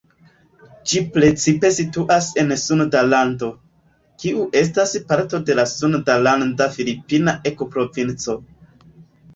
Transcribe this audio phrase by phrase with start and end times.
[0.91, 3.51] Ĝi precipe situas en Sunda Lando,
[4.25, 8.43] kiu estas parto de la sundalanda-filipina ekoprovinco.